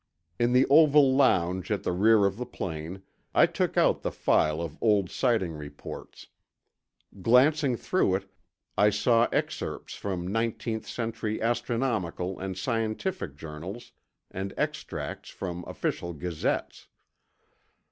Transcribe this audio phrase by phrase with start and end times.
[0.39, 3.03] In the oval lounge at the rear of the plane,
[3.35, 6.25] I took out the file of old sighting reports.
[7.21, 8.31] Glancing through it,
[8.75, 13.91] I, saw excerpts from nineteenth century astronomical and scientific journals
[14.31, 16.87] and extracts from official gazettes.